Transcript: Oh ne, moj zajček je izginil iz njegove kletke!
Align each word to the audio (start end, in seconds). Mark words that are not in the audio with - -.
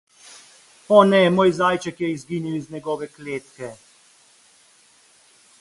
Oh 0.95 1.01
ne, 1.09 1.19
moj 1.35 1.45
zajček 1.57 2.01
je 2.03 2.09
izginil 2.15 2.57
iz 2.63 2.73
njegove 2.77 3.11
kletke! 3.19 3.73